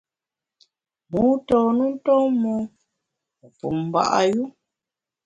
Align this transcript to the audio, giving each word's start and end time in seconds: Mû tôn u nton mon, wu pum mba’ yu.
Mû 1.11 1.23
tôn 1.47 1.77
u 1.85 1.87
nton 1.93 2.25
mon, 2.41 2.61
wu 3.39 3.47
pum 3.57 3.75
mba’ 3.87 4.03
yu. 4.33 4.43